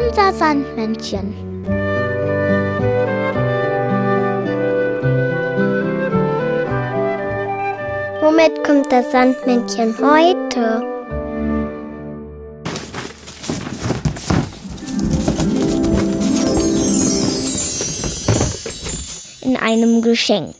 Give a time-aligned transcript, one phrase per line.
[0.00, 1.34] Unser Sandmännchen.
[8.22, 10.82] Womit kommt das Sandmännchen heute?
[19.42, 20.54] In einem Geschenk.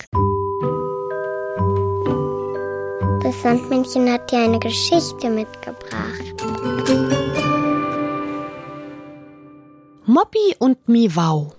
[3.22, 6.39] Das Sandmännchen hat dir eine Geschichte mitgebracht.
[10.12, 11.54] Moppi und Miwau.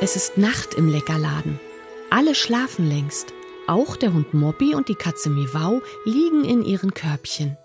[0.00, 1.60] Es ist Nacht im Leckerladen.
[2.08, 3.34] Alle schlafen längst.
[3.66, 7.58] Auch der Hund Moppi und die Katze Miwau liegen in ihren Körbchen.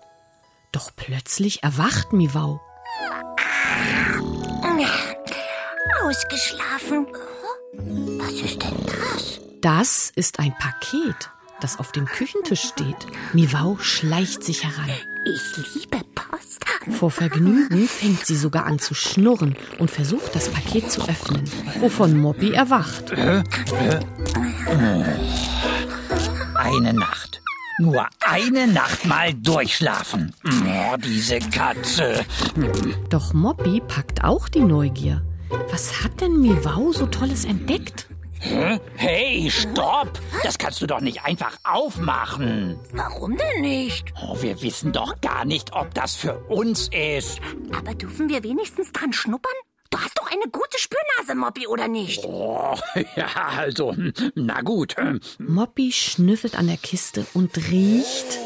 [0.70, 2.60] Doch plötzlich erwacht Miwau.
[6.02, 7.06] Ausgeschlafen.
[8.18, 9.40] Was ist denn das?
[9.62, 11.30] Das ist ein Paket,
[11.62, 13.06] das auf dem Küchentisch steht.
[13.32, 14.90] Miwau schleicht sich heran.
[15.24, 16.05] Ich liebe.
[16.90, 21.44] Vor Vergnügen fängt sie sogar an zu schnurren und versucht, das Paket zu öffnen,
[21.80, 23.12] wovon Moppi erwacht.
[26.54, 27.42] Eine Nacht.
[27.78, 30.32] Nur eine Nacht mal durchschlafen.
[30.44, 32.24] Oh, diese Katze.
[33.10, 35.22] Doch Moppi packt auch die Neugier.
[35.70, 38.08] Was hat denn Miwau so Tolles entdeckt?
[38.40, 38.78] Hä?
[38.96, 40.20] Hey, stopp!
[40.42, 42.78] Das kannst du doch nicht einfach aufmachen.
[42.92, 44.12] Warum denn nicht?
[44.22, 47.40] Oh, wir wissen doch gar nicht, ob das für uns ist.
[47.76, 49.52] Aber dürfen wir wenigstens dran schnuppern?
[49.90, 52.24] Du hast doch eine gute Spürnase, Moppi, oder nicht?
[52.24, 52.74] Oh,
[53.16, 54.96] ja, also, hm, na gut.
[54.96, 55.20] hm.
[55.38, 58.38] Moppi schnüffelt an der Kiste und riecht.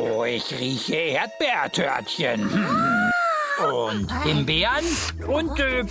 [0.00, 2.52] Oh, ich rieche Erdbeertörtchen.
[2.52, 3.07] Hm.
[3.60, 4.84] Und Himbeeren
[5.26, 5.84] und, äh,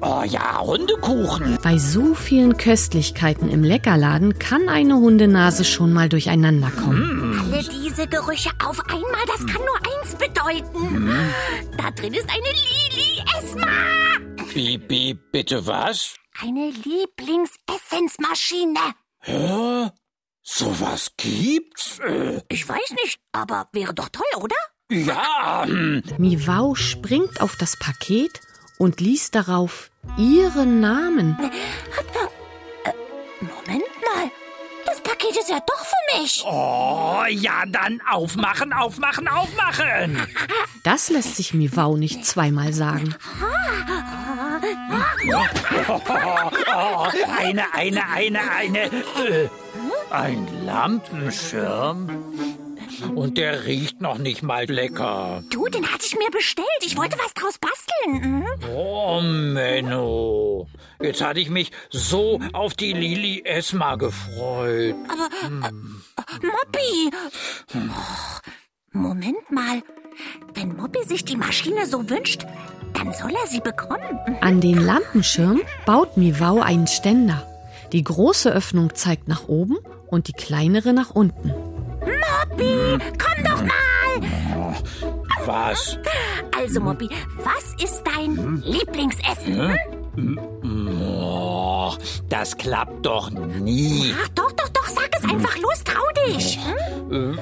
[0.00, 1.58] oh ja, Hundekuchen.
[1.62, 7.38] Bei so vielen Köstlichkeiten im Leckerladen kann eine Hundenase schon mal durcheinander kommen.
[7.52, 11.10] Alle diese Gerüche auf einmal, das kann nur eins bedeuten.
[11.76, 13.66] Da drin ist eine Lili Esma.
[14.54, 16.14] Bibi, bitte was?
[16.40, 18.80] Eine Lieblingsessensmaschine.
[19.20, 19.90] Hä?
[20.42, 21.98] Sowas gibt's?
[22.00, 24.56] Äh, Ich weiß nicht, aber wäre doch toll, oder?
[24.92, 26.02] Ja, hm.
[26.18, 28.40] Miwau springt auf das Paket
[28.78, 31.36] und liest darauf ihren Namen.
[33.40, 34.30] Moment mal.
[34.84, 36.44] Das Paket ist ja doch für mich.
[36.46, 40.26] Oh, ja, dann aufmachen, aufmachen, aufmachen.
[40.82, 43.14] Das lässt sich Miwau nicht zweimal sagen.
[46.84, 47.06] Oh,
[47.38, 48.84] eine, eine, eine, eine.
[48.86, 49.48] Äh,
[50.10, 52.08] ein Lampenschirm?
[53.14, 55.42] Und der riecht noch nicht mal lecker.
[55.50, 56.66] Du, den hatte ich mir bestellt.
[56.82, 58.38] Ich wollte was draus basteln.
[58.38, 58.46] Mhm.
[58.74, 60.68] Oh, Menno.
[61.00, 64.94] Jetzt hatte ich mich so auf die Lili Esma gefreut.
[65.08, 65.72] Aber, äh,
[66.46, 67.10] Moppi.
[67.74, 69.82] Oh, Moment mal.
[70.54, 72.46] Wenn Moppi sich die Maschine so wünscht,
[72.94, 74.18] dann soll er sie bekommen.
[74.40, 77.46] An den Lampenschirm baut Miwau einen Ständer.
[77.92, 79.78] Die große Öffnung zeigt nach oben
[80.08, 81.52] und die kleinere nach unten.
[82.62, 84.74] Moppi, komm doch mal.
[85.44, 85.98] Was?
[86.56, 87.08] Also, Moppi,
[87.38, 89.76] was ist dein Lieblingsessen?
[90.14, 90.40] Hm?
[91.20, 91.92] Oh,
[92.28, 94.14] das klappt doch nie.
[94.22, 96.58] Ach, doch, doch, doch, sag es einfach los, trau dich.
[97.08, 97.38] Hm?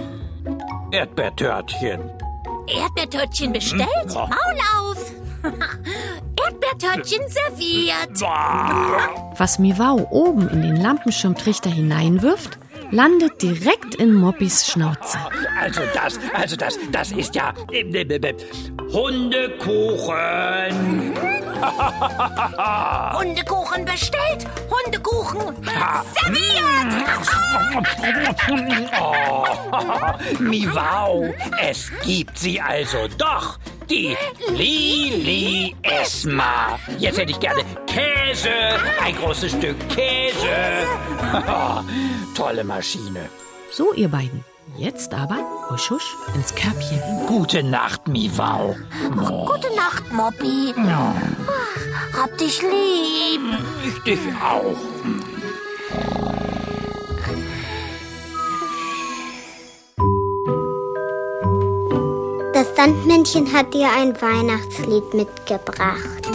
[0.92, 2.00] Erdbeertörtchen.
[2.66, 4.14] Erdbeertörtchen bestellt?
[4.14, 4.26] Ja.
[4.26, 5.12] Maul auf.
[6.46, 8.20] Erdbeertörtchen serviert.
[9.38, 12.59] Was Miwau oben in den Lampenschirmtrichter hineinwirft,
[12.90, 15.18] landet direkt in Moppis Schnauze.
[15.60, 18.34] Also das, also das, das ist ja äh, äh, äh,
[18.92, 20.10] Hundekuchen.
[23.14, 25.54] Hundekuchen bestellt, Hundekuchen
[26.14, 26.50] serviert.
[29.00, 29.44] Oh,
[30.40, 33.58] Miwau, es gibt sie also doch.
[33.90, 34.16] Die
[34.50, 36.78] Lili Esma.
[36.98, 38.48] Jetzt hätte ich gerne Käse,
[39.02, 40.86] ein großes Stück Käse.
[42.36, 43.28] Tolle Maschine.
[43.72, 44.44] So, ihr beiden.
[44.78, 45.38] Jetzt aber,
[45.70, 47.00] husch husch, ins Körbchen.
[47.26, 48.76] Gute Nacht, Miwau.
[49.28, 50.72] Oh, Gute Nacht, Moppi.
[52.16, 53.40] Hab dich lieb.
[53.84, 55.39] ich dich auch.
[62.80, 66.26] Sandmännchen hat dir ein Weihnachtslied mitgebracht.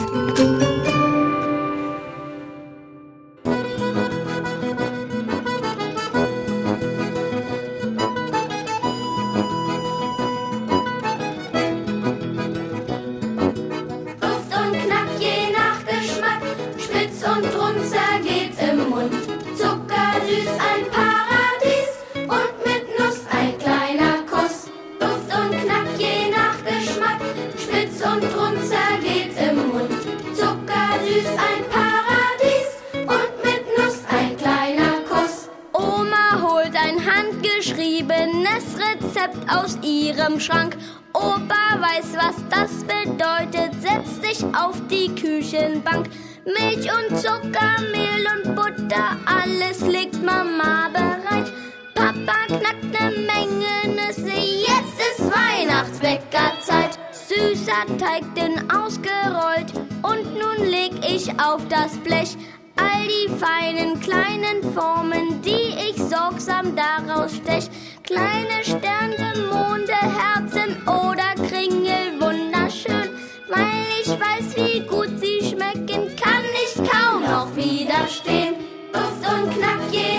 [36.85, 40.77] Handgeschriebenes Rezept aus ihrem Schrank.
[41.13, 46.09] Opa weiß, was das bedeutet, setzt sich auf die Küchenbank.
[46.45, 51.51] Milch und Zucker, Mehl und Butter, alles legt Mama bereit.
[51.95, 56.99] Papa knackt ne Menge Nüsse, jetzt ist Weihnachtsbäckerzeit.
[57.11, 59.73] Süßer Teig denn ausgerollt
[60.03, 62.37] und nun leg ich auf das Blech
[62.77, 67.69] all die feinen kleinen Formen, die ich sorgsam daraus stech.
[68.04, 73.10] Kleine Sterne, Monde, Herzen oder Kringel, wunderschön.
[73.50, 78.56] Weil ich weiß, wie gut sie schmecken, kann ich kaum noch widerstehen.
[78.94, 80.14] Duft und Knack je